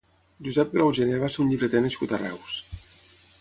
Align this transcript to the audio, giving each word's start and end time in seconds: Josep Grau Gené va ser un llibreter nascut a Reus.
Josep 0.45 0.71
Grau 0.77 0.87
Gené 0.99 1.19
va 1.25 1.29
ser 1.35 1.43
un 1.45 1.51
llibreter 1.51 1.83
nascut 1.85 2.17
a 2.17 2.21
Reus. 2.25 2.57